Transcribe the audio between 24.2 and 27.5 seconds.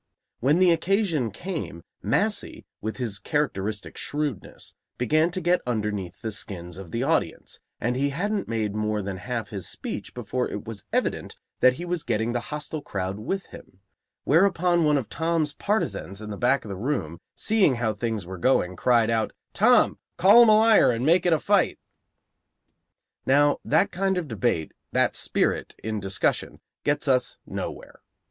debate, that spirit in discussion, gets us